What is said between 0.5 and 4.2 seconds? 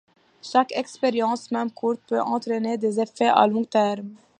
expérience, même courte, peut entraîner des effets à long terme.